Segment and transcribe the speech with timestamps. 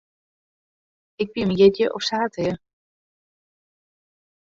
[1.23, 2.53] Ik fier myn jierdei op saterdei.